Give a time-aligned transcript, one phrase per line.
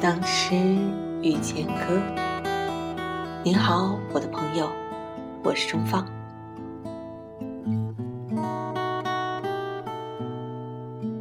[0.00, 0.54] 当时
[1.20, 2.00] 遇见歌，
[3.44, 4.66] 您好，我的朋友，
[5.44, 6.06] 我是钟芳。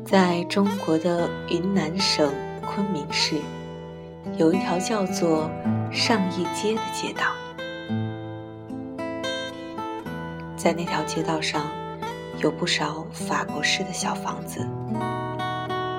[0.05, 2.34] 在中国的云南省
[2.66, 3.36] 昆明市，
[4.38, 5.52] 有一条叫做
[5.91, 7.34] 上义街的街道，
[10.55, 11.64] 在那条街道上，
[12.38, 14.66] 有不少法国式的小房子，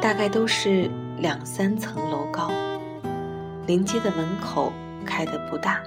[0.01, 2.51] 大概都是两三层楼高。
[3.71, 4.73] 临街的门口
[5.07, 5.81] 开得不大，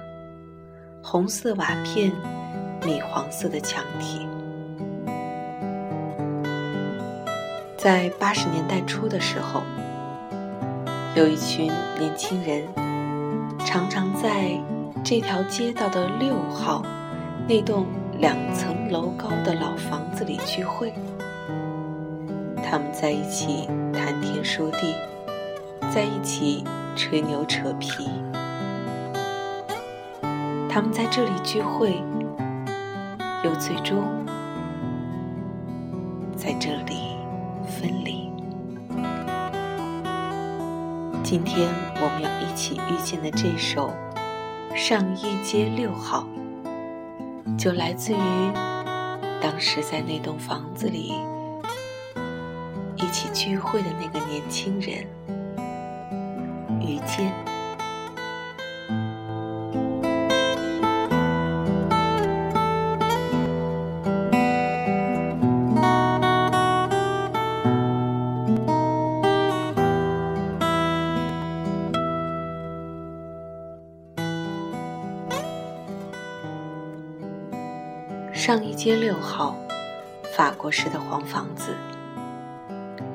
[1.02, 2.10] 红色瓦片，
[2.82, 4.26] 米黄色的墙体。
[7.76, 9.62] 在八十年代初的时候，
[11.14, 12.66] 有一群年轻人
[13.66, 14.58] 常常在
[15.04, 16.82] 这条街道的六号
[17.46, 17.84] 那栋
[18.18, 20.90] 两层楼高的老房子里聚会。
[22.64, 24.94] 他们在一起谈天说地，
[25.92, 26.64] 在一起。
[26.96, 28.08] 吹牛扯皮，
[30.68, 32.00] 他们在这里聚会，
[33.42, 34.24] 又最终
[36.36, 37.16] 在这里
[37.66, 38.30] 分离。
[41.24, 43.92] 今天我们要一起遇见的这首
[44.76, 46.24] 《上一街六号》，
[47.58, 48.52] 就来自于
[49.40, 51.12] 当时在那栋房子里
[52.96, 55.04] 一起聚会的那个年轻人。
[56.84, 57.32] 遇见
[78.32, 79.56] 上一街六号，
[80.36, 81.70] 法国式的黄房子，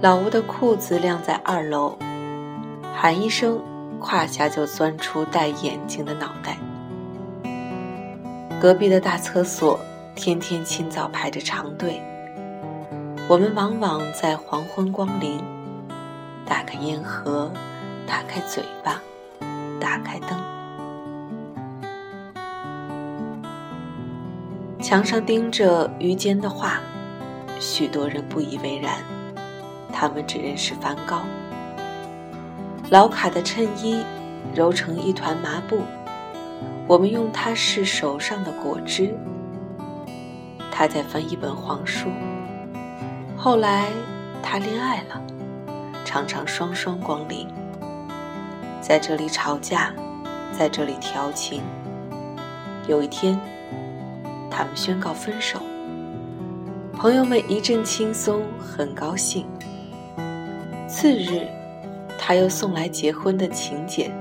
[0.02, 1.96] 老吴的裤子晾在二楼。
[3.02, 3.58] 喊一声，
[3.98, 6.58] 胯下就钻出戴眼镜的脑袋。
[8.60, 9.80] 隔壁的大厕所
[10.16, 12.02] 天天清早排着长队，
[13.30, 15.42] 我们往往在黄昏光临，
[16.46, 17.50] 打开烟盒，
[18.06, 19.02] 打开嘴巴，
[19.80, 20.38] 打开灯。
[24.82, 26.82] 墙上钉着于坚的画，
[27.62, 28.96] 许多人不以为然，
[29.90, 31.22] 他们只认识梵高。
[32.90, 34.04] 老卡的衬衣
[34.56, 35.82] 揉成一团麻布，
[36.88, 39.16] 我们用它试手上的果汁。
[40.72, 42.08] 他在翻一本黄书。
[43.38, 43.90] 后来
[44.42, 45.22] 他恋爱了，
[46.04, 47.48] 常常双双光临，
[48.82, 49.94] 在这里吵架，
[50.58, 51.62] 在这里调情。
[52.88, 53.40] 有一天，
[54.50, 55.60] 他们宣告分手，
[56.94, 59.46] 朋友们一阵轻松，很高兴。
[60.88, 61.59] 次日。
[62.20, 64.12] 他又送来结婚的请柬，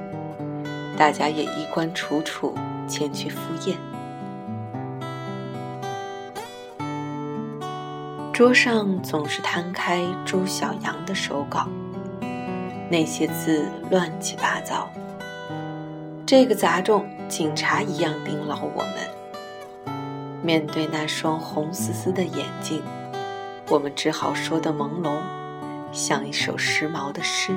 [0.96, 2.54] 大家也衣冠楚楚
[2.86, 3.76] 前去赴宴。
[8.32, 11.68] 桌上总是摊开朱小阳的手稿，
[12.88, 14.88] 那些字乱七八糟。
[16.24, 19.94] 这个杂种警察一样盯牢我们。
[20.40, 22.80] 面对那双红丝丝的眼睛，
[23.68, 25.18] 我们只好说的朦胧，
[25.90, 27.52] 像一首时髦的诗。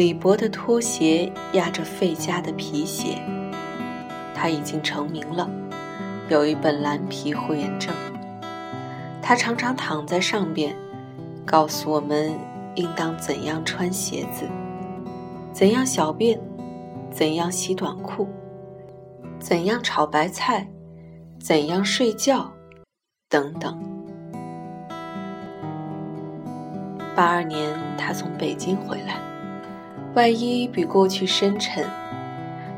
[0.00, 3.20] 李博的拖鞋压着费加的皮鞋，
[4.34, 5.46] 他已经成名了，
[6.30, 7.94] 有一本蓝皮会员证。
[9.20, 10.74] 他常常躺在上边，
[11.44, 12.32] 告诉我们
[12.76, 14.48] 应当怎样穿鞋子，
[15.52, 16.40] 怎样小便，
[17.10, 18.26] 怎样洗短裤，
[19.38, 20.66] 怎样炒白菜，
[21.38, 22.50] 怎样睡觉，
[23.28, 23.78] 等等。
[27.14, 29.29] 八二年，他从北京回来。
[30.14, 31.86] 外衣比过去深沉，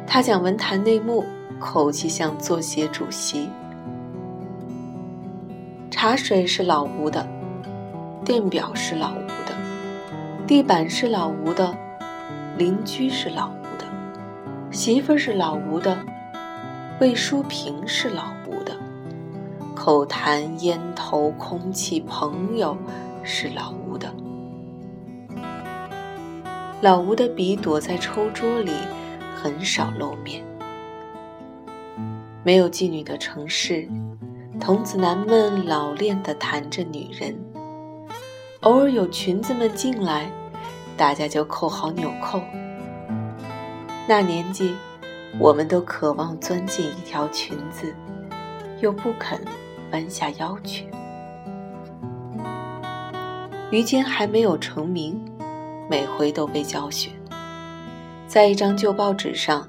[0.07, 1.25] 他讲文坛内幕，
[1.59, 3.49] 口气像作协主席。
[5.91, 7.27] 茶水是老吴的，
[8.23, 9.55] 电表是老吴的，
[10.47, 11.75] 地板是老吴的，
[12.59, 13.87] 邻居是老吴的，
[14.71, 15.97] 媳妇是老吴的，
[17.01, 18.77] 魏淑萍是老吴的，
[19.75, 22.77] 口痰、烟头、空气、朋友
[23.23, 24.13] 是老吴的。
[26.83, 28.73] 老吴的笔躲在抽桌里，
[29.37, 30.45] 很少露面。
[32.43, 33.89] 没有妓女的城市，
[34.59, 37.39] 童子男们老练地谈着女人。
[38.63, 40.29] 偶尔有裙子们进来，
[40.97, 42.43] 大家就扣好纽扣。
[44.09, 44.75] 那年纪，
[45.39, 47.95] 我们都渴望钻进一条裙子，
[48.81, 49.41] 又不肯
[49.93, 50.89] 弯下腰去。
[53.71, 55.25] 于坚还没有成名。
[55.93, 57.13] 每回都被教训。
[58.27, 59.69] 在一张旧报纸上，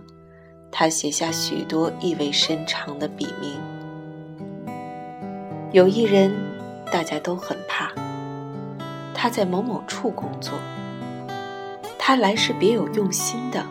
[0.71, 3.59] 他写下许多意味深长的笔名。
[5.73, 6.33] 有一人，
[6.89, 7.91] 大家都很怕。
[9.13, 10.53] 他在某某处工作。
[11.99, 13.61] 他来是别有用心的。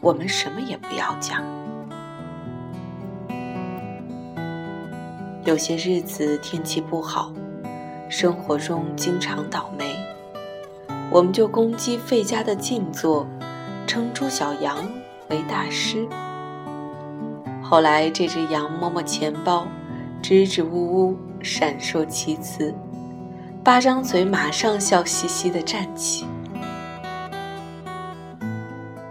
[0.00, 1.44] 我们什么也不要讲。
[5.44, 7.32] 有些日子天气不好，
[8.08, 9.99] 生活中经常倒霉，
[11.10, 13.26] 我们就攻击费家的静坐，
[13.86, 14.76] 称朱小羊
[15.28, 16.06] 为大师。
[17.62, 19.66] 后来这只羊摸摸钱包，
[20.22, 22.74] 支支吾吾，闪烁其词，
[23.62, 26.26] 八张嘴马上笑嘻嘻地站起。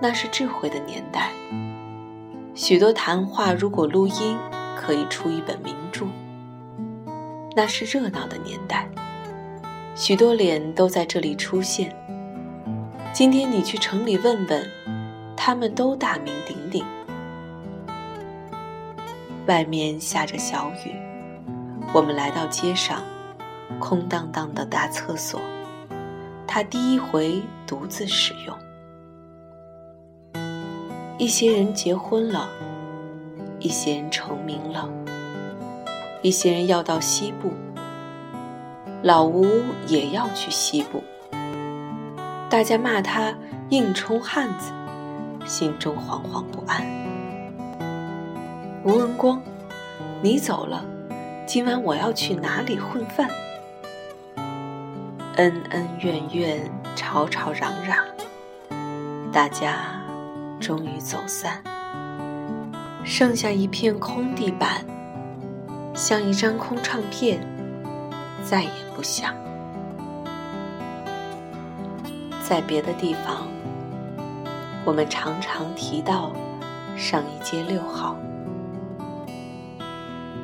[0.02, 1.32] 那是智慧的年代，
[2.56, 4.38] 许多谈话如果录音。
[4.82, 6.08] 可以出一本名著。
[7.54, 8.90] 那是热闹的年代，
[10.00, 11.94] 许多脸都在这里出现。
[13.12, 14.66] 今天你去城里问问，
[15.36, 16.86] 他们都大名鼎鼎。
[19.46, 20.96] 外面下着小雨，
[21.94, 23.04] 我们来到街上，
[23.78, 25.42] 空荡荡的大厕所，
[26.48, 28.58] 他第一回独自使用。
[31.18, 32.50] 一些人结婚了。
[33.60, 34.90] 一些人成名了，
[36.22, 37.52] 一些人要到西部，
[39.02, 39.46] 老吴
[39.88, 41.02] 也要去西部。
[42.50, 43.34] 大家骂他
[43.70, 44.72] 硬充汉子，
[45.46, 46.86] 心中惶惶不安。
[48.84, 49.42] 吴文光，
[50.22, 50.84] 你走了，
[51.46, 53.30] 今晚我要去哪里混饭？
[55.36, 57.98] 恩恩怨怨，吵吵嚷嚷，
[59.32, 60.02] 大家
[60.60, 61.64] 终于走散。
[63.06, 64.84] 剩下一片空地板，
[65.94, 67.40] 像一张空唱片，
[68.44, 69.34] 再也不想。
[72.42, 73.48] 在别的地方，
[74.84, 76.32] 我们常常提到
[76.98, 78.16] 上一街六号，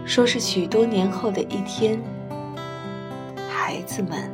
[0.06, 2.00] 说是许多年后的一天，
[3.50, 4.31] 孩子们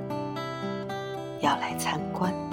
[1.40, 2.51] 要来参观。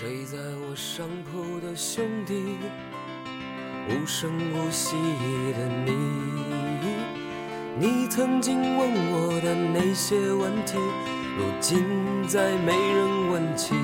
[0.00, 2.56] 睡在我上铺的兄弟，
[3.88, 5.92] 无声无息的你，
[7.80, 10.78] 你曾经问我的那些问题，
[11.36, 11.82] 如今
[12.28, 13.74] 再没人问起。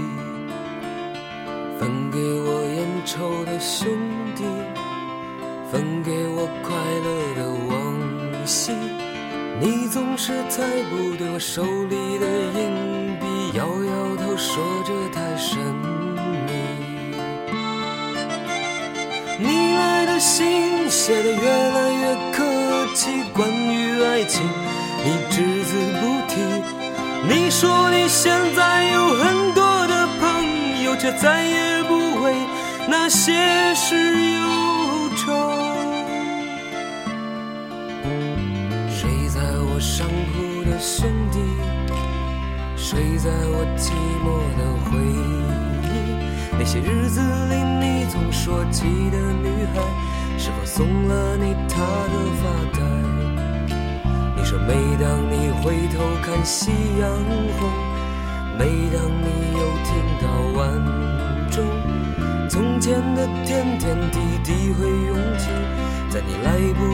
[1.80, 3.88] 分给我烟抽的兄
[4.36, 4.44] 弟，
[5.72, 8.70] 分给我快乐的往昔，
[9.60, 15.93] 你总是猜不对我手里的硬币，摇摇头说着太深。
[19.38, 22.44] 你来的信写的越来越客
[22.94, 24.42] 气，关于爱情
[25.04, 26.40] 你只字不提。
[27.26, 32.34] 你说你现在有很多的朋友，却再也不为
[32.86, 33.96] 那些事
[34.34, 35.32] 忧愁。
[38.88, 41.38] 睡在我上铺的兄弟，
[42.76, 43.90] 睡在我寂
[44.22, 44.26] 寞
[44.58, 45.33] 的回忆，
[46.58, 49.80] 那些日子里你总说起的女孩。
[50.36, 52.42] 是否送了你她的发
[52.76, 52.82] 带？
[54.36, 56.70] 你说每当你回头看夕
[57.00, 57.08] 阳
[57.58, 57.70] 红，
[58.58, 60.26] 每当你又听到
[60.58, 60.60] 晚
[61.50, 61.64] 钟，
[62.50, 65.48] 从前的点点滴滴会涌起，
[66.10, 66.93] 在你来不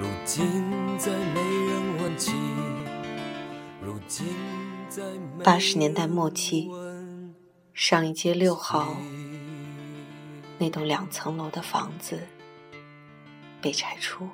[0.00, 2.32] 如今再没人问起。
[3.82, 4.26] 如今
[4.88, 5.02] 再
[5.36, 6.68] 没八十年代末期，
[7.72, 8.96] 上一街六号
[10.58, 12.26] 那栋两层楼的房子
[13.60, 14.28] 被拆除。